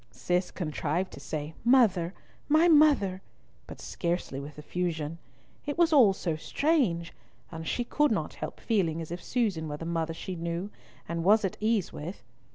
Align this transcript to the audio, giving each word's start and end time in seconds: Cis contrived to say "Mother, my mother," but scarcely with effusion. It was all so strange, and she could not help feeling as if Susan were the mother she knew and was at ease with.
Cis 0.09 0.49
contrived 0.49 1.13
to 1.13 1.19
say 1.19 1.53
"Mother, 1.63 2.15
my 2.49 2.67
mother," 2.67 3.21
but 3.67 3.79
scarcely 3.79 4.39
with 4.39 4.57
effusion. 4.57 5.19
It 5.67 5.77
was 5.77 5.93
all 5.93 6.11
so 6.13 6.35
strange, 6.35 7.13
and 7.51 7.67
she 7.67 7.83
could 7.83 8.09
not 8.11 8.33
help 8.33 8.59
feeling 8.59 8.99
as 8.99 9.11
if 9.11 9.23
Susan 9.23 9.67
were 9.67 9.77
the 9.77 9.85
mother 9.85 10.15
she 10.15 10.35
knew 10.35 10.71
and 11.07 11.23
was 11.23 11.45
at 11.45 11.55
ease 11.59 11.93
with. 11.93 12.23